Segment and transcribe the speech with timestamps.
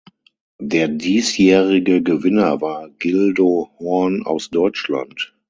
[0.63, 5.35] Der diesjährige Gewinner war Guildo Horn aus Deutschland.